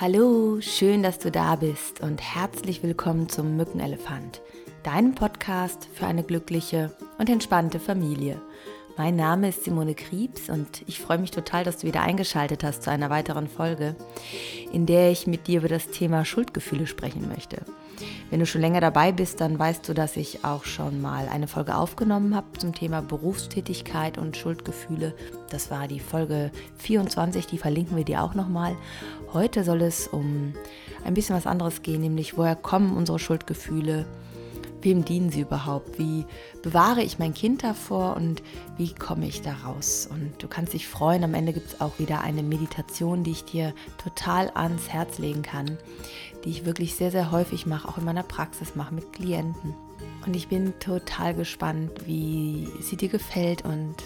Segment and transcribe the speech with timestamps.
[0.00, 4.42] Hallo, schön, dass du da bist und herzlich willkommen zum Mückenelefant,
[4.84, 8.40] deinem Podcast für eine glückliche und entspannte Familie.
[8.98, 12.82] Mein Name ist Simone Kriebs und ich freue mich total, dass du wieder eingeschaltet hast
[12.82, 13.94] zu einer weiteren Folge,
[14.72, 17.58] in der ich mit dir über das Thema Schuldgefühle sprechen möchte.
[18.28, 21.46] Wenn du schon länger dabei bist, dann weißt du, dass ich auch schon mal eine
[21.46, 25.14] Folge aufgenommen habe zum Thema Berufstätigkeit und Schuldgefühle.
[25.48, 28.76] Das war die Folge 24, die verlinken wir dir auch nochmal.
[29.32, 30.54] Heute soll es um
[31.04, 34.06] ein bisschen was anderes gehen, nämlich woher kommen unsere Schuldgefühle?
[34.80, 35.98] Wem dienen sie überhaupt?
[35.98, 36.24] Wie
[36.62, 38.42] bewahre ich mein Kind davor und
[38.76, 40.08] wie komme ich da raus?
[40.10, 43.44] Und du kannst dich freuen, am Ende gibt es auch wieder eine Meditation, die ich
[43.44, 45.78] dir total ans Herz legen kann,
[46.44, 49.74] die ich wirklich sehr, sehr häufig mache, auch in meiner Praxis mache mit Klienten.
[50.26, 53.96] Und ich bin total gespannt, wie sie dir gefällt und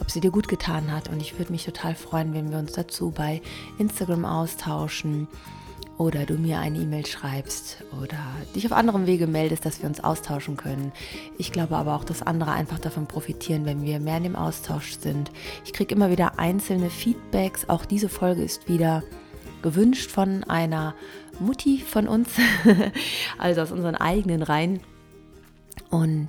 [0.00, 1.08] ob sie dir gut getan hat.
[1.08, 3.42] Und ich würde mich total freuen, wenn wir uns dazu bei
[3.78, 5.28] Instagram austauschen
[5.98, 8.18] oder du mir eine E-Mail schreibst oder
[8.54, 10.92] dich auf anderem Wege meldest, dass wir uns austauschen können.
[11.38, 14.98] Ich glaube aber auch, dass andere einfach davon profitieren, wenn wir mehr in dem Austausch
[14.98, 15.30] sind.
[15.64, 17.68] Ich kriege immer wieder einzelne Feedbacks.
[17.68, 19.02] Auch diese Folge ist wieder
[19.62, 20.94] gewünscht von einer
[21.38, 22.30] Mutti von uns,
[23.38, 24.80] also aus unseren eigenen Reihen.
[25.90, 26.28] Und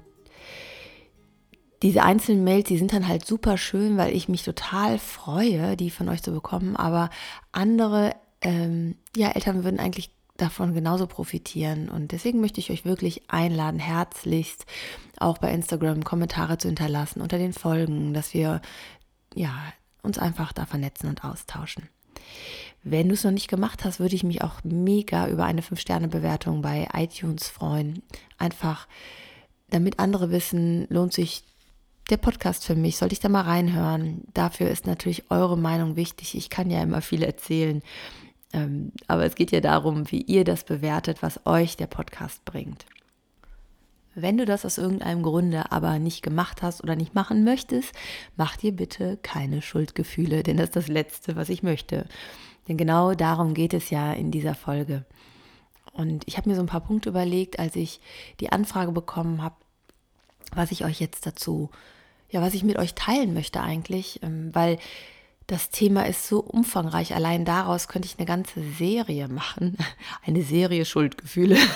[1.82, 5.90] diese einzelnen Mails, die sind dann halt super schön, weil ich mich total freue, die
[5.90, 6.76] von euch zu bekommen.
[6.76, 7.10] Aber
[7.52, 8.14] andere
[8.46, 11.90] ähm, ja, Eltern würden eigentlich davon genauso profitieren.
[11.90, 14.66] Und deswegen möchte ich euch wirklich einladen, herzlichst
[15.18, 18.62] auch bei Instagram Kommentare zu hinterlassen unter den Folgen, dass wir
[19.34, 19.52] ja,
[20.04, 21.90] uns einfach da vernetzen und austauschen.
[22.84, 26.62] Wenn du es noch nicht gemacht hast, würde ich mich auch mega über eine 5-Sterne-Bewertung
[26.62, 28.04] bei iTunes freuen.
[28.38, 28.88] Einfach,
[29.72, 31.44] damit andere wissen, lohnt sich
[32.12, 34.22] der Podcast für mich, sollte ich da mal reinhören.
[34.34, 36.36] Dafür ist natürlich eure Meinung wichtig.
[36.36, 37.82] Ich kann ja immer viel erzählen.
[38.56, 42.86] Ähm, aber es geht ja darum, wie ihr das bewertet, was euch der Podcast bringt.
[44.18, 47.92] Wenn du das aus irgendeinem Grunde aber nicht gemacht hast oder nicht machen möchtest,
[48.38, 52.08] mach dir bitte keine Schuldgefühle, denn das ist das Letzte, was ich möchte.
[52.70, 55.04] Denn genau darum geht es ja in dieser Folge.
[55.92, 58.00] Und ich habe mir so ein paar Punkte überlegt, als ich
[58.40, 59.56] die Anfrage bekommen habe,
[60.54, 61.70] was ich euch jetzt dazu,
[62.30, 64.78] ja, was ich mit euch teilen möchte eigentlich, ähm, weil
[65.48, 67.14] das Thema ist so umfangreich.
[67.14, 69.78] Allein daraus könnte ich eine ganze Serie machen.
[70.26, 71.58] Eine Serie Schuldgefühle.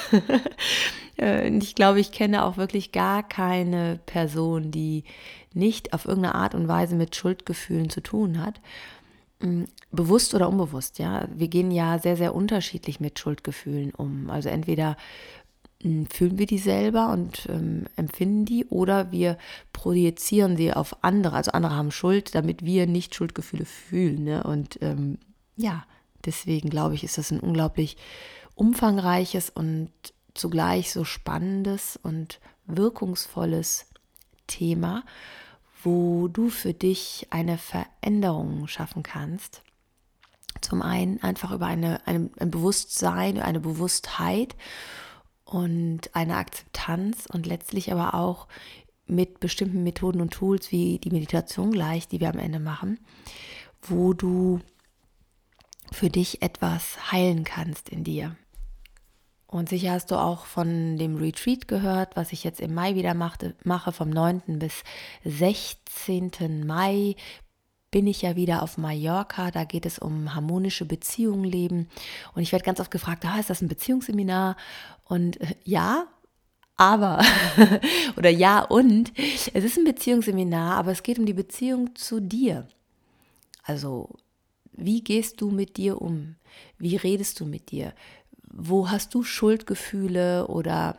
[1.21, 5.03] Äh, und ich glaube, ich kenne auch wirklich gar keine Person, die
[5.53, 8.61] nicht auf irgendeine Art und Weise mit Schuldgefühlen zu tun hat.
[9.41, 11.27] Mm, bewusst oder unbewusst, ja.
[11.35, 14.29] Wir gehen ja sehr, sehr unterschiedlich mit Schuldgefühlen um.
[14.29, 14.95] Also entweder hm,
[15.81, 19.37] fühlen wir die selber und ähm, empfinden die oder wir
[19.71, 21.35] projizieren sie auf andere.
[21.37, 24.25] Also andere haben Schuld, damit wir nicht Schuldgefühle fühlen.
[24.25, 24.43] Ne?
[24.43, 25.19] Und ähm,
[25.55, 25.85] ja,
[26.25, 27.95] deswegen glaube ich, ist das ein unglaublich
[28.55, 29.89] umfangreiches und
[30.33, 33.85] zugleich so spannendes und wirkungsvolles
[34.47, 35.05] Thema,
[35.81, 39.61] wo du für dich eine Veränderung schaffen kannst.
[40.59, 44.57] Zum einen einfach über eine, eine, ein Bewusstsein, eine Bewusstheit
[45.49, 48.47] und eine Akzeptanz und letztlich aber auch
[49.07, 52.99] mit bestimmten Methoden und Tools wie die Meditation gleich, die wir am Ende machen,
[53.81, 54.59] wo du
[55.91, 58.35] für dich etwas heilen kannst in dir.
[59.47, 63.15] Und sicher hast du auch von dem Retreat gehört, was ich jetzt im Mai wieder
[63.15, 64.59] machte, mache, vom 9.
[64.59, 64.83] bis
[65.23, 66.67] 16.
[66.67, 67.15] Mai
[67.91, 69.49] bin ich ja wieder auf Mallorca.
[69.49, 71.89] Da geht es um harmonische Beziehungen leben.
[72.35, 74.55] Und ich werde ganz oft gefragt, ah, ist das ein Beziehungsseminar?
[75.09, 76.07] Und äh, ja,
[76.77, 77.21] aber
[78.15, 82.67] oder ja und es ist ein Beziehungsseminar, aber es geht um die Beziehung zu dir.
[83.63, 84.15] Also,
[84.71, 86.35] wie gehst du mit dir um?
[86.77, 87.93] Wie redest du mit dir?
[88.49, 90.97] Wo hast du Schuldgefühle oder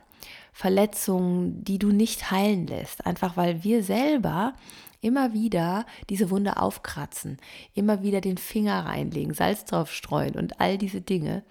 [0.53, 3.07] Verletzungen, die du nicht heilen lässt?
[3.07, 4.55] Einfach weil wir selber
[5.01, 7.39] immer wieder diese Wunde aufkratzen,
[7.75, 11.43] immer wieder den Finger reinlegen, Salz drauf streuen und all diese Dinge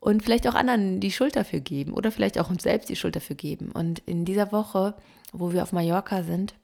[0.00, 3.16] und vielleicht auch anderen die Schuld dafür geben oder vielleicht auch uns selbst die Schuld
[3.16, 3.70] dafür geben.
[3.70, 4.94] Und in dieser Woche,
[5.32, 6.54] wo wir auf Mallorca sind,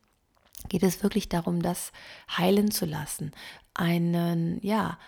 [0.68, 1.92] geht es wirklich darum, das
[2.36, 3.32] heilen zu lassen,
[3.74, 4.98] einen, ja,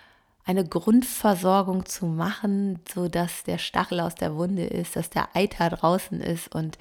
[0.45, 5.69] eine Grundversorgung zu machen, so dass der Stachel aus der Wunde ist, dass der Eiter
[5.71, 6.79] draußen ist und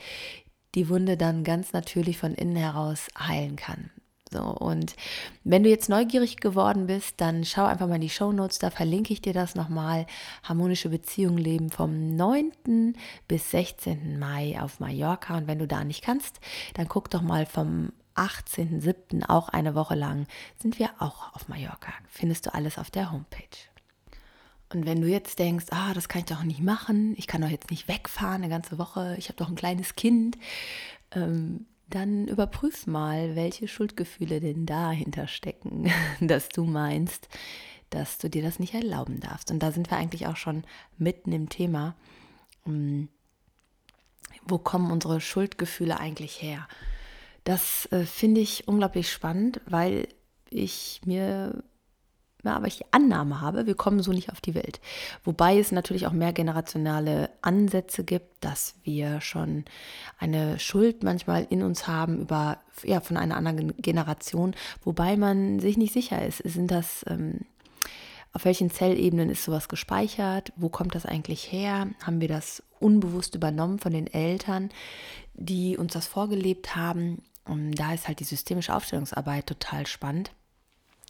[0.75, 3.89] die Wunde dann ganz natürlich von innen heraus heilen kann.
[4.31, 4.95] So, und
[5.43, 8.69] wenn du jetzt neugierig geworden bist, dann schau einfach mal in die Show Notes, da
[8.69, 10.05] verlinke ich dir das nochmal.
[10.43, 12.95] Harmonische Beziehungen leben vom 9.
[13.27, 14.19] bis 16.
[14.19, 15.37] Mai auf Mallorca.
[15.37, 16.39] Und wenn du da nicht kannst,
[16.73, 19.29] dann guck doch mal vom 18.07.
[19.29, 20.27] auch eine Woche lang
[20.61, 21.93] sind wir auch auf Mallorca.
[22.09, 23.45] Findest du alles auf der Homepage.
[24.73, 27.49] Und wenn du jetzt denkst, ah, das kann ich doch nicht machen, ich kann doch
[27.49, 30.37] jetzt nicht wegfahren eine ganze Woche, ich habe doch ein kleines Kind,
[31.11, 37.29] ähm, dann überprüf mal, welche Schuldgefühle denn dahinter stecken, dass du meinst,
[37.89, 39.51] dass du dir das nicht erlauben darfst.
[39.51, 40.63] Und da sind wir eigentlich auch schon
[40.97, 41.95] mitten im Thema.
[42.65, 43.09] Ähm,
[44.45, 46.67] wo kommen unsere Schuldgefühle eigentlich her?
[47.43, 50.07] Das äh, finde ich unglaublich spannend, weil
[50.49, 51.63] ich mir
[52.43, 54.79] ja, aber ich die Annahme habe, wir kommen so nicht auf die Welt.
[55.23, 59.65] Wobei es natürlich auch mehr generationale Ansätze gibt, dass wir schon
[60.19, 65.77] eine Schuld manchmal in uns haben über ja von einer anderen Generation, wobei man sich
[65.77, 67.41] nicht sicher ist, sind das ähm,
[68.33, 70.53] auf welchen Zellebenen ist sowas gespeichert?
[70.55, 71.87] Wo kommt das eigentlich her?
[72.03, 74.69] Haben wir das unbewusst übernommen von den Eltern,
[75.33, 77.23] die uns das vorgelebt haben?
[77.45, 80.31] Und da ist halt die systemische Aufstellungsarbeit total spannend.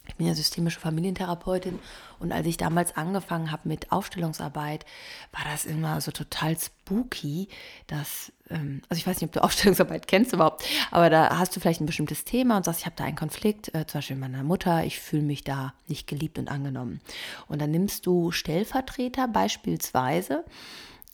[0.08, 1.78] Ich bin ja systemische Familientherapeutin
[2.18, 4.84] und als ich damals angefangen habe mit Aufstellungsarbeit,
[5.32, 7.48] war das immer so total spooky,
[7.86, 11.60] dass, ähm, also ich weiß nicht, ob du Aufstellungsarbeit kennst überhaupt, aber da hast du
[11.60, 14.30] vielleicht ein bestimmtes Thema und sagst, ich habe da einen Konflikt, äh, zum Beispiel mit
[14.30, 17.00] meiner Mutter, ich fühle mich da nicht geliebt und angenommen.
[17.46, 20.44] Und dann nimmst du Stellvertreter beispielsweise,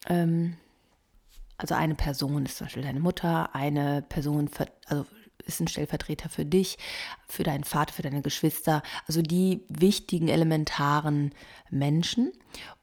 [0.09, 0.57] ähm,
[1.57, 4.51] also eine Person ist zum Beispiel deine Mutter, eine Person,
[4.87, 5.07] also
[5.47, 6.79] ist ein Stellvertreter für dich,
[7.29, 11.33] für deinen Vater, für deine Geschwister, also die wichtigen, elementaren
[11.71, 12.33] Menschen.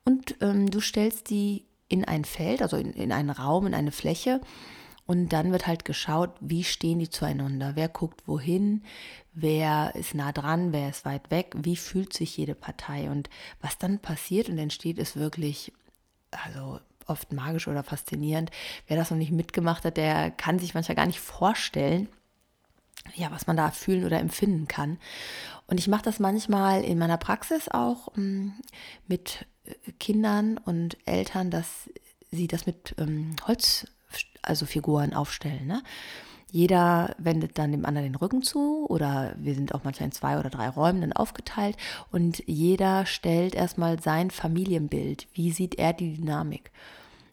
[0.05, 3.91] Und ähm, du stellst die in ein Feld, also in, in einen Raum, in eine
[3.91, 4.41] Fläche.
[5.05, 8.83] Und dann wird halt geschaut, wie stehen die zueinander, wer guckt wohin,
[9.33, 13.09] wer ist nah dran, wer ist weit weg, wie fühlt sich jede Partei.
[13.09, 13.29] Und
[13.59, 15.73] was dann passiert und entsteht, ist wirklich,
[16.31, 18.51] also oft magisch oder faszinierend.
[18.87, 22.07] Wer das noch nicht mitgemacht hat, der kann sich manchmal gar nicht vorstellen,
[23.15, 24.97] ja, was man da fühlen oder empfinden kann.
[25.67, 28.53] Und ich mache das manchmal in meiner Praxis auch ähm,
[29.07, 31.89] mit äh, Kindern und Eltern, dass
[32.31, 33.87] sie das mit ähm, Holz,
[34.41, 35.67] also Figuren aufstellen.
[35.67, 35.83] Ne?
[36.51, 40.37] Jeder wendet dann dem anderen den Rücken zu oder wir sind auch manchmal in zwei
[40.37, 41.77] oder drei Räumen dann aufgeteilt
[42.11, 45.27] und jeder stellt erstmal sein Familienbild.
[45.33, 46.71] Wie sieht er die Dynamik?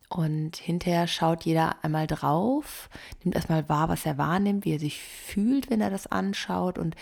[0.08, 2.88] Und hinterher schaut jeder einmal drauf,
[3.22, 6.78] nimmt erstmal wahr, was er wahrnimmt, wie er sich fühlt, wenn er das anschaut.
[6.78, 6.96] Und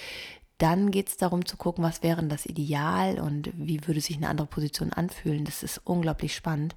[0.59, 4.29] dann geht es darum zu gucken, was wäre das Ideal und wie würde sich eine
[4.29, 5.45] andere Position anfühlen.
[5.45, 6.75] Das ist unglaublich spannend.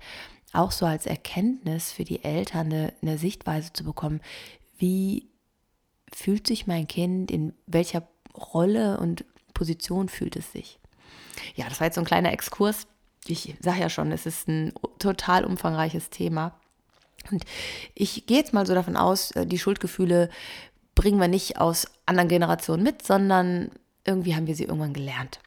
[0.53, 4.21] Auch so als Erkenntnis für die Eltern eine, eine Sichtweise zu bekommen,
[4.77, 5.29] wie
[6.13, 10.79] fühlt sich mein Kind, in welcher Rolle und Position fühlt es sich.
[11.55, 12.87] Ja, das war jetzt so ein kleiner Exkurs
[13.25, 16.53] ich sage ja schon, es ist ein total umfangreiches Thema.
[17.31, 17.43] Und
[17.95, 20.29] ich gehe jetzt mal so davon aus, äh, die Schuldgefühle
[20.95, 23.71] bringen wir nicht aus anderen Generationen mit, sondern
[24.05, 25.39] irgendwie haben wir sie irgendwann gelernt.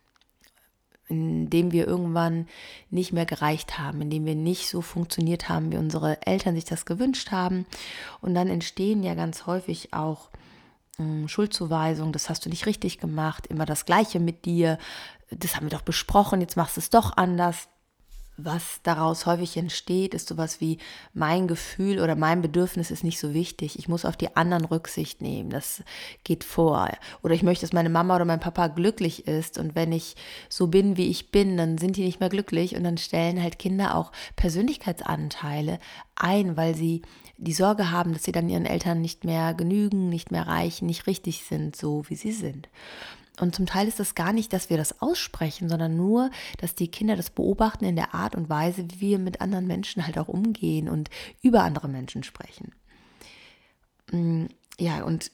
[1.08, 2.46] Indem wir irgendwann
[2.90, 6.86] nicht mehr gereicht haben, indem wir nicht so funktioniert haben, wie unsere Eltern sich das
[6.86, 7.66] gewünscht haben.
[8.20, 10.30] Und dann entstehen ja ganz häufig auch
[10.96, 14.78] hm, Schuldzuweisungen, das hast du nicht richtig gemacht, immer das Gleiche mit dir,
[15.38, 17.68] das haben wir doch besprochen, jetzt machst du es doch anders.
[18.38, 20.78] Was daraus häufig entsteht, ist sowas wie
[21.12, 23.78] mein Gefühl oder mein Bedürfnis ist nicht so wichtig.
[23.78, 25.50] Ich muss auf die anderen Rücksicht nehmen.
[25.50, 25.82] Das
[26.24, 26.88] geht vor.
[27.22, 29.58] Oder ich möchte, dass meine Mama oder mein Papa glücklich ist.
[29.58, 30.16] Und wenn ich
[30.48, 32.74] so bin, wie ich bin, dann sind die nicht mehr glücklich.
[32.74, 35.78] Und dann stellen halt Kinder auch Persönlichkeitsanteile
[36.16, 37.02] ein, weil sie
[37.36, 41.06] die Sorge haben, dass sie dann ihren Eltern nicht mehr genügen, nicht mehr reichen, nicht
[41.06, 42.70] richtig sind, so wie sie sind.
[43.40, 46.88] Und zum Teil ist es gar nicht, dass wir das aussprechen, sondern nur, dass die
[46.88, 50.28] Kinder das beobachten in der Art und Weise, wie wir mit anderen Menschen halt auch
[50.28, 51.08] umgehen und
[51.40, 52.74] über andere Menschen sprechen.
[54.10, 54.46] Mm,
[54.78, 55.32] ja, und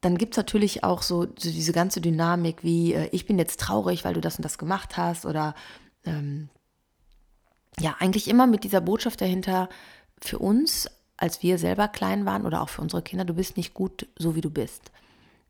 [0.00, 3.60] dann gibt es natürlich auch so, so, diese ganze Dynamik wie, äh, ich bin jetzt
[3.60, 5.54] traurig, weil du das und das gemacht hast oder
[6.04, 6.48] ähm,
[7.78, 9.68] ja, eigentlich immer mit dieser Botschaft dahinter
[10.20, 13.74] für uns, als wir selber klein waren oder auch für unsere Kinder, du bist nicht
[13.74, 14.90] gut so, wie du bist.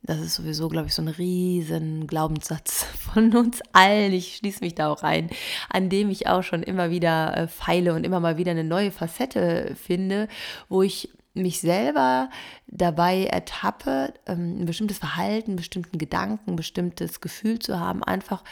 [0.02, 4.12] Das ist sowieso, glaube ich, so ein riesen Glaubenssatz von uns allen.
[4.12, 5.30] Ich schließe mich da auch rein,
[5.68, 8.90] an dem ich auch schon immer wieder äh, feile und immer mal wieder eine neue
[8.90, 10.28] Facette finde,
[10.68, 12.30] wo ich mich selber
[12.66, 18.44] dabei ertappe, ähm, ein bestimmtes Verhalten, bestimmten Gedanken, ein bestimmtes Gefühl zu haben, einfach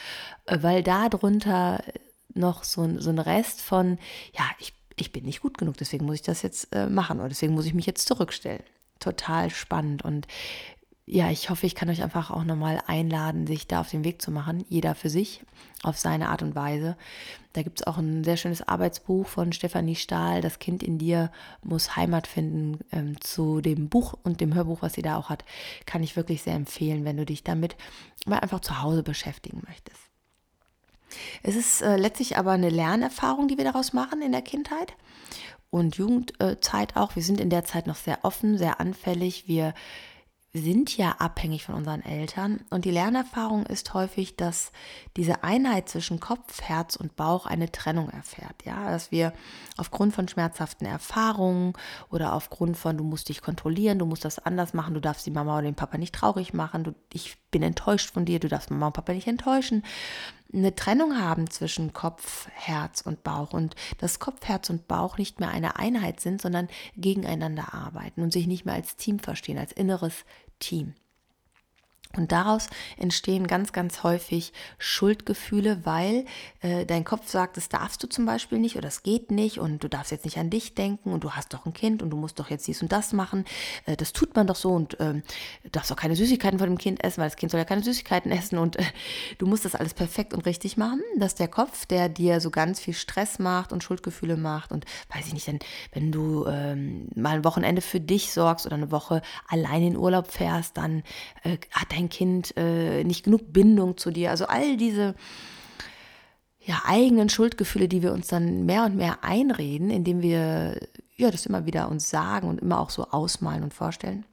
[0.47, 1.83] äh, weil darunter
[2.35, 3.99] noch so, so ein Rest von,
[4.37, 7.29] ja, ich, ich bin nicht gut genug, deswegen muss ich das jetzt äh, machen oder
[7.29, 8.63] deswegen muss ich mich jetzt zurückstellen.
[8.99, 10.27] Total spannend und
[11.09, 14.21] ja, ich hoffe, ich kann euch einfach auch nochmal einladen, sich da auf den Weg
[14.21, 15.41] zu machen, jeder für sich,
[15.85, 16.97] auf seine Art und Weise.
[17.53, 21.31] Da gibt es auch ein sehr schönes Arbeitsbuch von Stefanie Stahl, Das Kind in dir
[21.63, 22.81] muss Heimat finden.
[22.91, 25.45] Ähm, zu dem Buch und dem Hörbuch, was sie da auch hat,
[25.87, 27.77] kann ich wirklich sehr empfehlen, wenn du dich damit
[28.27, 30.01] mal einfach zu Hause beschäftigen möchtest.
[31.45, 34.95] Es ist äh, letztlich aber eine Lernerfahrung, die wir daraus machen in der Kindheit
[35.71, 37.15] und Jugendzeit auch.
[37.15, 39.47] Wir sind in der Zeit noch sehr offen, sehr anfällig.
[39.47, 39.73] Wir
[40.53, 42.61] sind ja abhängig von unseren Eltern.
[42.71, 44.73] Und die Lernerfahrung ist häufig, dass
[45.17, 49.33] diese Einheit zwischen Kopf, Herz und Bauch eine Trennung erfährt, ja, dass wir
[49.77, 51.75] aufgrund von schmerzhaften Erfahrungen
[52.11, 55.31] oder aufgrund von du musst dich kontrollieren, du musst das anders machen, du darfst die
[55.31, 58.71] Mama oder den Papa nicht traurig machen, du, ich bin enttäuscht von dir, du darfst
[58.71, 59.83] Mama und Papa nicht enttäuschen,
[60.53, 65.41] eine Trennung haben zwischen Kopf, Herz und Bauch und dass Kopf, Herz und Bauch nicht
[65.41, 69.73] mehr eine Einheit sind, sondern gegeneinander arbeiten und sich nicht mehr als Team verstehen, als
[69.73, 70.25] inneres
[70.59, 70.95] Team.
[72.17, 76.25] Und daraus entstehen ganz, ganz häufig Schuldgefühle, weil
[76.61, 79.83] äh, dein Kopf sagt, das darfst du zum Beispiel nicht oder das geht nicht und
[79.83, 82.17] du darfst jetzt nicht an dich denken und du hast doch ein Kind und du
[82.17, 83.45] musst doch jetzt dies und das machen.
[83.85, 85.15] Äh, das tut man doch so und äh,
[85.63, 87.83] du darfst auch keine Süßigkeiten von dem Kind essen, weil das Kind soll ja keine
[87.83, 88.85] Süßigkeiten essen und äh,
[89.39, 91.03] du musst das alles perfekt und richtig machen.
[91.19, 95.27] Dass der Kopf, der dir so ganz viel Stress macht und Schuldgefühle macht und weiß
[95.27, 95.59] ich nicht, denn
[95.93, 100.31] wenn du ähm, mal ein Wochenende für dich sorgst oder eine Woche allein in Urlaub
[100.31, 101.03] fährst, dann
[101.43, 104.31] äh, hat dein dein Kind äh, nicht genug Bindung zu dir.
[104.31, 105.15] Also all diese
[106.61, 110.81] ja, eigenen Schuldgefühle, die wir uns dann mehr und mehr einreden, indem wir
[111.17, 114.25] ja, das immer wieder uns sagen und immer auch so ausmalen und vorstellen.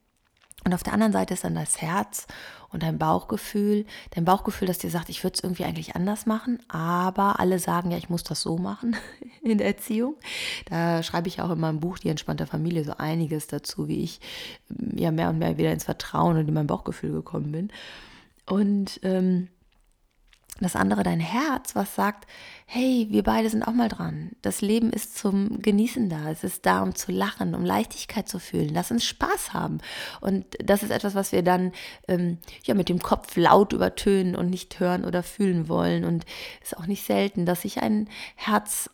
[0.66, 2.28] Und auf der anderen Seite ist dann das Herz
[2.74, 3.86] und dein Bauchgefühl.
[4.12, 7.92] Dein Bauchgefühl, das dir sagt, ich würde es irgendwie eigentlich anders machen, aber alle sagen
[7.92, 8.96] ja, ich muss das so machen
[9.44, 10.16] in der Erziehung.
[10.66, 14.20] Da schreibe ich auch in meinem Buch Die entspannte Familie so einiges dazu, wie ich
[14.96, 17.72] ja mehr und mehr wieder ins Vertrauen und in mein Bauchgefühl gekommen bin.
[18.46, 19.48] Und ähm,
[20.60, 22.28] das andere dein Herz, was sagt,
[22.66, 24.32] hey, wir beide sind auch mal dran.
[24.42, 26.30] Das Leben ist zum Genießen da.
[26.30, 28.70] Es ist da, um zu lachen, um Leichtigkeit zu fühlen.
[28.70, 29.80] Lass uns Spaß haben.
[30.22, 31.72] Und das ist etwas, was wir dann
[32.08, 36.06] ähm, ja mit dem Kopf laut übertönen und nicht hören oder fühlen wollen.
[36.06, 36.26] Und
[36.62, 38.90] es ist auch nicht selten, dass sich ein Herz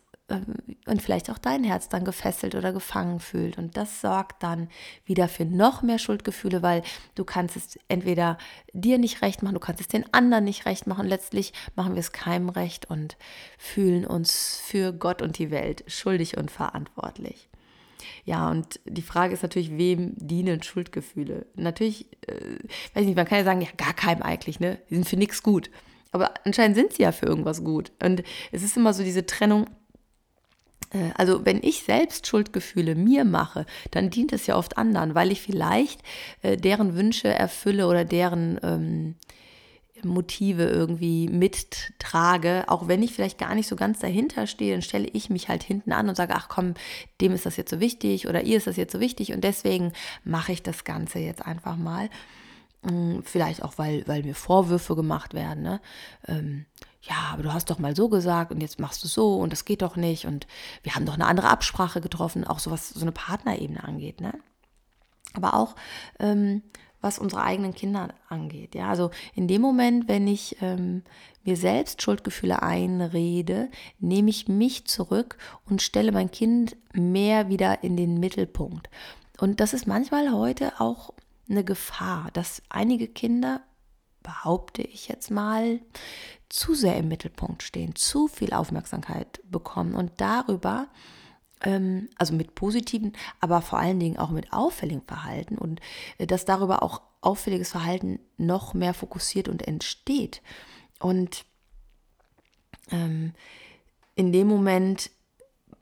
[0.86, 3.58] und vielleicht auch dein Herz dann gefesselt oder gefangen fühlt.
[3.58, 4.68] Und das sorgt dann
[5.04, 6.82] wieder für noch mehr Schuldgefühle, weil
[7.14, 8.38] du kannst es entweder
[8.72, 11.06] dir nicht recht machen, du kannst es den anderen nicht recht machen.
[11.06, 13.16] Letztlich machen wir es keinem recht und
[13.58, 17.48] fühlen uns für Gott und die Welt schuldig und verantwortlich.
[18.24, 21.46] Ja, und die Frage ist natürlich, wem dienen Schuldgefühle?
[21.54, 22.56] Natürlich, äh,
[22.94, 24.78] weiß nicht, man kann ja sagen, ja, gar keinem eigentlich, ne?
[24.88, 25.70] Die sind für nichts gut.
[26.12, 27.92] Aber anscheinend sind sie ja für irgendwas gut.
[28.02, 28.22] Und
[28.52, 29.66] es ist immer so diese Trennung,
[31.16, 35.40] also wenn ich selbst Schuldgefühle mir mache, dann dient es ja oft anderen, weil ich
[35.40, 36.00] vielleicht
[36.42, 39.14] äh, deren Wünsche erfülle oder deren ähm,
[40.04, 45.08] Motive irgendwie mittrage, auch wenn ich vielleicht gar nicht so ganz dahinter stehe, dann stelle
[45.12, 46.74] ich mich halt hinten an und sage, ach komm,
[47.20, 49.92] dem ist das jetzt so wichtig oder ihr ist das jetzt so wichtig und deswegen
[50.24, 52.08] mache ich das Ganze jetzt einfach mal.
[52.82, 55.62] Hm, vielleicht auch, weil, weil mir Vorwürfe gemacht werden.
[55.62, 55.80] Ne?
[56.26, 56.64] Ähm,
[57.02, 59.64] ja, aber du hast doch mal so gesagt und jetzt machst du so und das
[59.64, 60.46] geht doch nicht und
[60.82, 64.34] wir haben doch eine andere Absprache getroffen, auch so was so eine Partnerebene angeht, ne?
[65.32, 65.76] Aber auch
[66.18, 66.62] ähm,
[67.00, 68.74] was unsere eigenen Kinder angeht.
[68.74, 71.02] Ja, also in dem Moment, wenn ich ähm,
[71.44, 77.96] mir selbst Schuldgefühle einrede, nehme ich mich zurück und stelle mein Kind mehr wieder in
[77.96, 78.90] den Mittelpunkt.
[79.38, 81.14] Und das ist manchmal heute auch
[81.48, 83.62] eine Gefahr, dass einige Kinder
[84.22, 85.80] behaupte ich jetzt mal,
[86.48, 90.88] zu sehr im Mittelpunkt stehen, zu viel Aufmerksamkeit bekommen und darüber,
[91.62, 95.80] ähm, also mit positiven, aber vor allen Dingen auch mit auffälligem Verhalten und
[96.18, 100.42] äh, dass darüber auch auffälliges Verhalten noch mehr fokussiert und entsteht.
[100.98, 101.44] Und
[102.90, 103.32] ähm,
[104.14, 105.10] in dem Moment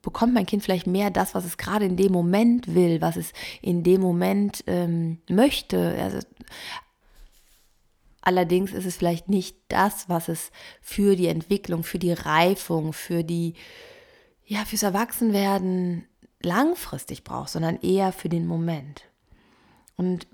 [0.01, 3.33] bekommt mein Kind vielleicht mehr das, was es gerade in dem Moment will, was es
[3.61, 5.95] in dem Moment ähm, möchte.
[6.01, 6.19] Also,
[8.29, 10.51] Allerdings ist es vielleicht nicht das, was es
[10.83, 13.55] für die Entwicklung, für die Reifung, für die,
[14.45, 16.05] ja, fürs Erwachsenwerden
[16.39, 19.01] langfristig braucht, sondern eher für den Moment.
[19.97, 20.27] Und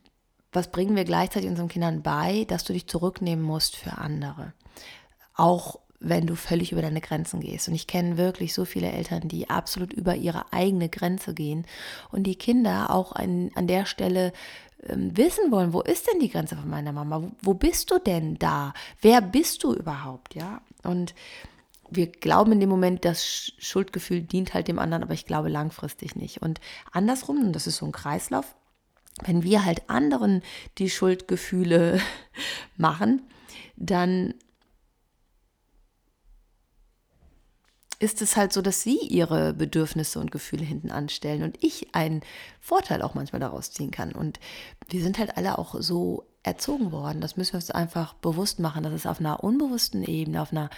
[0.51, 4.51] was bringen wir gleichzeitig unseren Kindern bei, dass du dich zurücknehmen musst für andere?
[5.33, 7.69] Auch wenn du völlig über deine Grenzen gehst.
[7.69, 11.65] Und ich kenne wirklich so viele Eltern, die absolut über ihre eigene Grenze gehen
[12.11, 14.33] und die Kinder auch an, an der Stelle
[14.87, 17.21] wissen wollen, wo ist denn die Grenze von meiner Mama?
[17.21, 18.73] Wo, wo bist du denn da?
[19.01, 20.35] Wer bist du überhaupt?
[20.35, 21.15] Ja, und
[21.89, 26.15] wir glauben in dem Moment, das Schuldgefühl dient halt dem anderen, aber ich glaube langfristig
[26.15, 26.41] nicht.
[26.41, 26.59] Und
[26.91, 28.55] andersrum, und das ist so ein Kreislauf,
[29.23, 30.41] wenn wir halt anderen
[30.77, 31.99] die Schuldgefühle
[32.77, 33.21] machen,
[33.77, 34.33] dann
[37.99, 42.21] ist es halt so, dass sie ihre Bedürfnisse und Gefühle hinten anstellen und ich einen
[42.59, 44.11] Vorteil auch manchmal daraus ziehen kann.
[44.11, 44.39] Und
[44.89, 47.21] wir sind halt alle auch so erzogen worden.
[47.21, 50.69] Das müssen wir uns einfach bewusst machen, dass es auf einer unbewussten Ebene, auf einer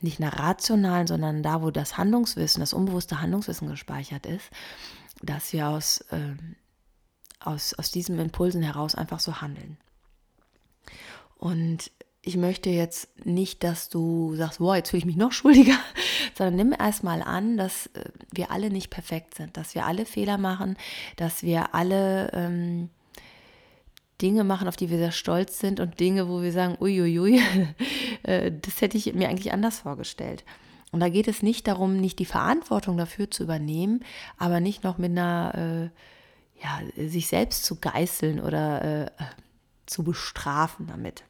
[0.00, 4.50] nicht einer rationalen, sondern da, wo das Handlungswissen, das unbewusste Handlungswissen gespeichert ist,
[5.22, 6.36] dass wir aus, äh,
[7.40, 9.76] aus, aus diesen Impulsen heraus einfach so handeln.
[11.36, 11.90] Und
[12.22, 15.78] ich möchte jetzt nicht, dass du sagst, wow, jetzt fühle ich mich noch schuldiger,
[16.38, 20.38] sondern nimm erstmal an, dass äh, wir alle nicht perfekt sind, dass wir alle Fehler
[20.38, 20.76] machen,
[21.16, 22.90] dass wir alle ähm,
[24.22, 27.42] Dinge machen, auf die wir sehr stolz sind und Dinge, wo wir sagen, uiuiui,
[28.22, 30.44] äh, das hätte ich mir eigentlich anders vorgestellt.
[30.90, 34.04] Und da geht es nicht darum, nicht die Verantwortung dafür zu übernehmen,
[34.38, 35.90] aber nicht noch mit einer,
[36.56, 39.10] äh, ja, sich selbst zu geißeln oder äh,
[39.86, 41.24] zu bestrafen damit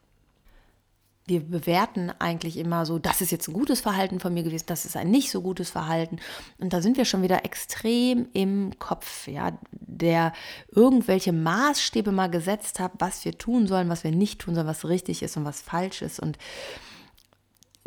[1.28, 4.84] wir bewerten eigentlich immer so, das ist jetzt ein gutes Verhalten von mir gewesen, das
[4.84, 6.18] ist ein nicht so gutes Verhalten.
[6.58, 10.32] Und da sind wir schon wieder extrem im Kopf, ja, der
[10.70, 14.88] irgendwelche Maßstäbe mal gesetzt hat, was wir tun sollen, was wir nicht tun sollen, was
[14.88, 16.18] richtig ist und was falsch ist.
[16.18, 16.38] Und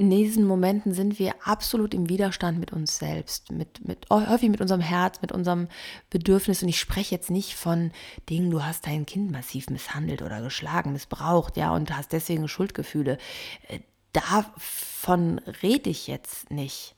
[0.01, 4.59] in diesen Momenten sind wir absolut im Widerstand mit uns selbst, mit, mit, häufig mit
[4.59, 5.67] unserem Herz, mit unserem
[6.09, 6.63] Bedürfnis.
[6.63, 7.91] Und ich spreche jetzt nicht von
[8.27, 13.19] Dingen, du hast dein Kind massiv misshandelt oder geschlagen, missbraucht, ja, und hast deswegen Schuldgefühle.
[13.67, 13.81] Äh,
[14.11, 16.95] davon rede ich jetzt nicht.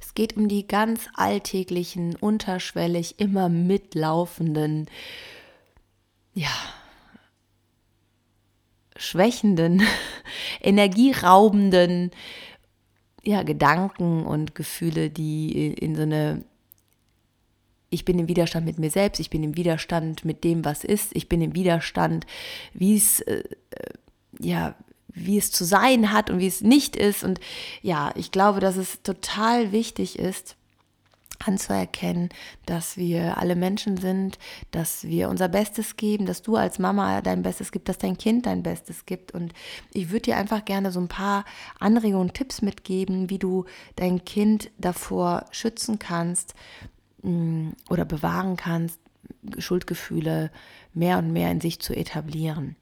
[0.00, 4.86] Es geht um die ganz alltäglichen, unterschwellig, immer mitlaufenden,
[6.32, 6.48] ja,
[8.96, 9.82] schwächenden,
[10.60, 12.10] energieraubenden
[13.22, 16.44] ja, Gedanken und Gefühle, die in so eine
[17.88, 21.14] ich bin im Widerstand mit mir selbst, ich bin im Widerstand mit dem, was ist,
[21.14, 22.26] ich bin im Widerstand,
[22.74, 23.92] wie es äh, äh
[24.38, 24.74] ja,
[25.16, 27.24] wie es zu sein hat und wie es nicht ist.
[27.24, 27.40] Und
[27.80, 30.56] ja, ich glaube, dass es total wichtig ist,
[31.44, 32.28] anzuerkennen,
[32.64, 34.38] dass wir alle Menschen sind,
[34.70, 38.46] dass wir unser Bestes geben, dass du als Mama dein Bestes gibst, dass dein Kind
[38.46, 39.32] dein Bestes gibt.
[39.32, 39.52] Und
[39.92, 41.44] ich würde dir einfach gerne so ein paar
[41.78, 43.64] Anregungen Tipps mitgeben, wie du
[43.96, 46.54] dein Kind davor schützen kannst
[47.22, 49.00] mm, oder bewahren kannst,
[49.58, 50.50] Schuldgefühle
[50.94, 52.76] mehr und mehr in sich zu etablieren.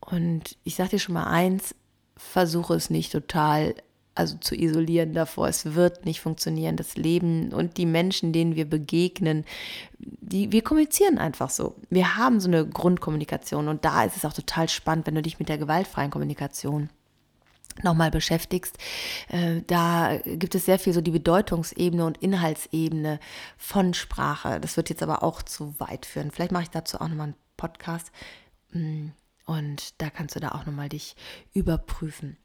[0.00, 1.74] Und ich sage dir schon mal eins,
[2.16, 3.74] versuche es nicht total
[4.18, 5.48] also zu isolieren davor.
[5.48, 6.76] Es wird nicht funktionieren.
[6.76, 9.44] Das Leben und die Menschen, denen wir begegnen,
[9.98, 11.76] die, wir kommunizieren einfach so.
[11.88, 15.38] Wir haben so eine Grundkommunikation und da ist es auch total spannend, wenn du dich
[15.38, 16.90] mit der gewaltfreien Kommunikation
[17.84, 18.76] nochmal beschäftigst.
[19.28, 23.20] Äh, da gibt es sehr viel so die Bedeutungsebene und Inhaltsebene
[23.56, 24.58] von Sprache.
[24.58, 26.32] Das wird jetzt aber auch zu weit führen.
[26.32, 28.10] Vielleicht mache ich dazu auch nochmal einen Podcast
[28.72, 29.10] mm,
[29.46, 31.14] und da kannst du da auch nochmal dich
[31.54, 32.36] überprüfen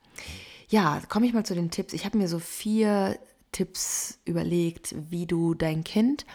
[0.73, 1.93] ja, komme ich mal zu den Tipps.
[1.93, 3.19] Ich habe mir so vier
[3.51, 6.25] Tipps überlegt, wie du dein Kind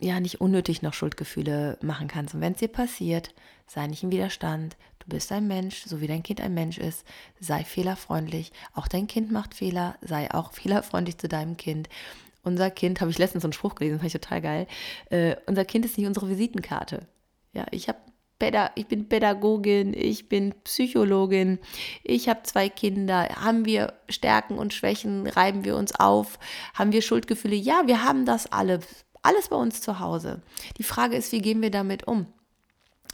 [0.00, 2.34] ja nicht unnötig noch Schuldgefühle machen kannst.
[2.34, 3.34] Und wenn es dir passiert,
[3.66, 4.78] sei nicht im Widerstand.
[5.00, 7.04] Du bist ein Mensch, so wie dein Kind ein Mensch ist.
[7.38, 8.52] Sei fehlerfreundlich.
[8.72, 9.96] Auch dein Kind macht Fehler.
[10.00, 11.90] Sei auch fehlerfreundlich zu deinem Kind.
[12.42, 14.66] Unser Kind, habe ich letztens so einen Spruch gelesen, fand ich total geil.
[15.10, 17.06] Äh, unser Kind ist nicht unsere Visitenkarte.
[17.52, 17.98] Ja, ich habe
[18.74, 21.58] ich bin Pädagogin, ich bin Psychologin,
[22.04, 23.28] ich habe zwei Kinder.
[23.40, 25.26] Haben wir Stärken und Schwächen?
[25.26, 26.38] Reiben wir uns auf?
[26.74, 27.56] Haben wir Schuldgefühle?
[27.56, 28.80] Ja, wir haben das alle.
[29.22, 30.42] Alles bei uns zu Hause.
[30.78, 32.26] Die Frage ist, wie gehen wir damit um?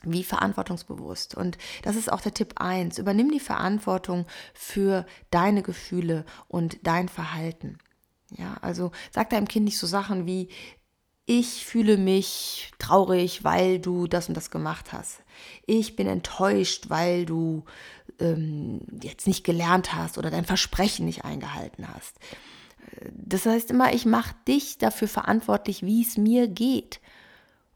[0.03, 1.35] Wie verantwortungsbewusst.
[1.35, 2.99] Und das ist auch der Tipp 1.
[2.99, 7.79] Übernimm die Verantwortung für deine Gefühle und dein Verhalten.
[8.31, 10.51] Ja, also sag deinem Kind nicht so Sachen wie,
[11.27, 15.23] ich fühle mich traurig, weil du das und das gemacht hast.
[15.67, 17.65] Ich bin enttäuscht, weil du
[18.21, 22.19] ähm, jetzt nicht gelernt hast oder dein Versprechen nicht eingehalten hast.
[23.13, 27.01] Das heißt immer, ich mache dich dafür verantwortlich, wie es mir geht.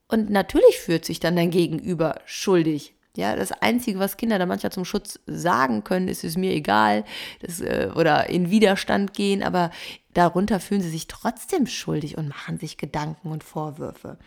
[0.09, 2.95] Und natürlich fühlt sich dann dein Gegenüber schuldig.
[3.19, 7.05] Ja, das Einzige, was Kinder da manchmal zum Schutz sagen können, ist es mir egal
[7.41, 9.73] das, äh, oder in Widerstand gehen, aber
[10.15, 14.19] darunter fühlen sie sich trotzdem schuldig und machen sich Gedanken und Vorwürfe.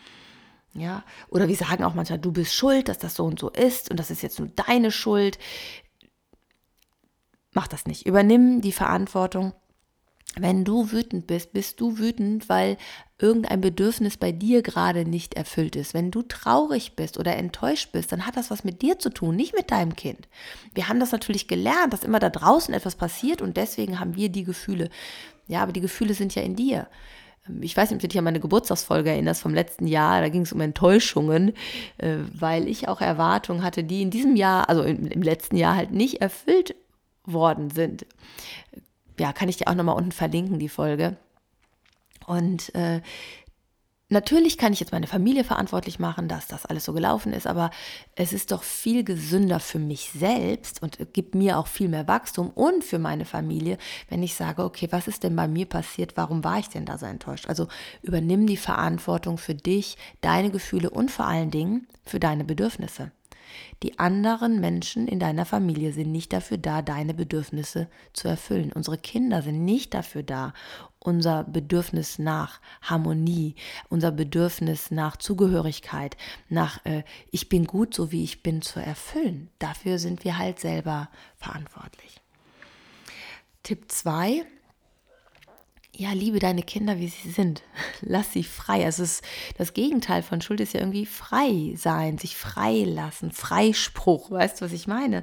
[0.73, 3.89] Ja, oder wir sagen auch manchmal, du bist schuld, dass das so und so ist
[3.89, 5.39] und das ist jetzt nur deine Schuld.
[7.54, 8.06] Mach das nicht.
[8.06, 9.54] Übernimm die Verantwortung
[10.36, 12.77] wenn du wütend bist, bist du wütend, weil
[13.21, 15.93] irgendein Bedürfnis bei dir gerade nicht erfüllt ist.
[15.93, 19.36] Wenn du traurig bist oder enttäuscht bist, dann hat das was mit dir zu tun,
[19.36, 20.27] nicht mit deinem Kind.
[20.73, 24.29] Wir haben das natürlich gelernt, dass immer da draußen etwas passiert und deswegen haben wir
[24.29, 24.89] die Gefühle.
[25.47, 26.88] Ja, aber die Gefühle sind ja in dir.
[27.62, 30.21] Ich weiß nicht, ob du dich an meine Geburtstagsfolge erinnerst vom letzten Jahr.
[30.21, 31.53] Da ging es um Enttäuschungen,
[31.97, 35.91] äh, weil ich auch Erwartungen hatte, die in diesem Jahr, also im letzten Jahr halt
[35.91, 36.75] nicht erfüllt
[37.25, 38.05] worden sind
[39.21, 41.15] ja, kann ich dir auch nochmal unten verlinken, die Folge.
[42.27, 43.01] Und äh,
[44.12, 47.71] Natürlich kann ich jetzt meine Familie verantwortlich machen, dass das alles so gelaufen ist, aber
[48.13, 52.49] es ist doch viel gesünder für mich selbst und gibt mir auch viel mehr Wachstum
[52.49, 53.77] und für meine Familie,
[54.10, 56.17] wenn ich sage, okay, was ist denn bei mir passiert?
[56.17, 57.47] Warum war ich denn da so enttäuscht?
[57.47, 57.69] Also
[58.01, 63.13] übernimm die Verantwortung für dich, deine Gefühle und vor allen Dingen für deine Bedürfnisse.
[63.83, 68.71] Die anderen Menschen in deiner Familie sind nicht dafür da, deine Bedürfnisse zu erfüllen.
[68.71, 70.53] Unsere Kinder sind nicht dafür da,
[70.99, 73.55] unser Bedürfnis nach Harmonie,
[73.89, 76.15] unser Bedürfnis nach Zugehörigkeit,
[76.49, 79.49] nach äh, ich bin gut so wie ich bin zu erfüllen.
[79.57, 82.21] Dafür sind wir halt selber verantwortlich.
[83.63, 84.45] Tipp 2,
[85.93, 87.63] ja, liebe deine Kinder, wie sie sind.
[88.01, 88.84] Lass sie frei.
[88.84, 89.23] Es ist,
[89.58, 94.65] das Gegenteil von Schuld ist ja irgendwie frei sein, sich frei lassen, Freispruch, weißt du,
[94.65, 95.21] was ich meine?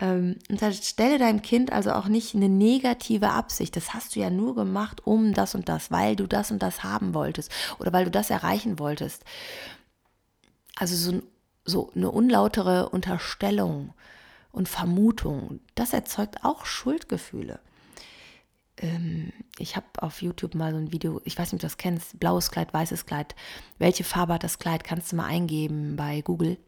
[0.00, 3.76] Ähm, und da stelle deinem Kind also auch nicht eine negative Absicht.
[3.76, 6.82] Das hast du ja nur gemacht, um das und das, weil du das und das
[6.82, 9.22] haben wolltest oder weil du das erreichen wolltest.
[10.76, 11.22] Also so,
[11.64, 13.92] so eine unlautere Unterstellung
[14.50, 17.60] und Vermutung, das erzeugt auch Schuldgefühle
[18.78, 21.76] ähm, ich habe auf YouTube mal so ein Video, ich weiß nicht, ob du das
[21.78, 23.34] kennst, blaues Kleid, weißes Kleid.
[23.78, 24.84] Welche Farbe hat das Kleid?
[24.84, 26.58] Kannst du mal eingeben bei Google.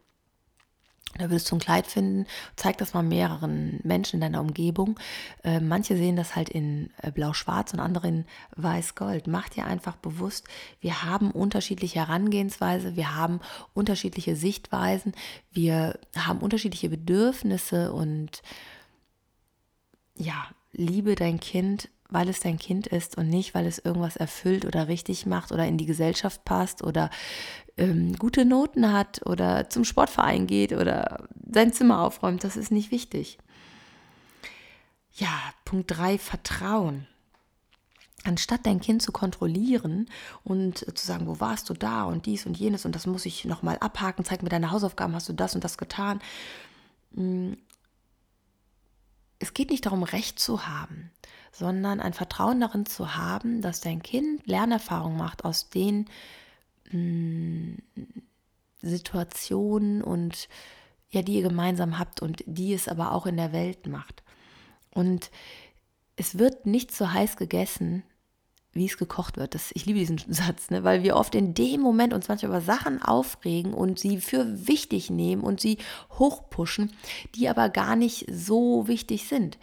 [1.17, 5.01] Da würdest du ein Kleid finden, zeig das mal mehreren Menschen in deiner Umgebung.
[5.43, 9.27] Äh, manche sehen das halt in äh, blau-schwarz und andere in weiß-gold.
[9.27, 10.47] Mach dir einfach bewusst,
[10.81, 13.41] wir haben unterschiedliche Herangehensweise, wir haben
[13.73, 15.13] unterschiedliche Sichtweisen,
[15.51, 18.43] wir haben unterschiedliche Bedürfnisse und
[20.15, 24.65] ja, liebe dein Kind weil es dein Kind ist und nicht, weil es irgendwas erfüllt
[24.65, 27.11] oder richtig macht oder in die Gesellschaft passt oder
[27.77, 32.45] ähm, gute Noten hat oder zum Sportverein geht oder sein Zimmer aufräumt.
[32.45, 33.39] Das ist nicht wichtig.
[35.13, 35.29] Ja,
[35.65, 37.07] Punkt 3, Vertrauen.
[38.25, 40.09] Anstatt dein Kind zu kontrollieren
[40.45, 43.45] und zu sagen, wo warst du da und dies und jenes und das muss ich
[43.45, 46.21] nochmal abhaken, zeig mir deine Hausaufgaben, hast du das und das getan.
[47.13, 47.53] Mm,
[49.39, 51.11] es geht nicht darum, Recht zu haben,
[51.53, 56.07] sondern ein Vertrauen darin zu haben, dass dein Kind Lernerfahrung macht aus den
[56.91, 57.79] mh, mm,
[58.81, 60.49] Situationen und
[61.11, 64.23] ja, die ihr gemeinsam habt und die es aber auch in der Welt macht.
[64.91, 65.31] Und
[66.17, 68.03] es wird nicht so heiß gegessen,
[68.73, 69.55] wie es gekocht wird.
[69.55, 70.85] Das, ich liebe diesen Satz, ne?
[70.85, 75.11] weil wir oft in dem Moment uns manchmal über Sachen aufregen und sie für wichtig
[75.11, 75.79] nehmen und sie
[76.19, 76.93] hochpushen,
[77.35, 79.59] die aber gar nicht so wichtig sind.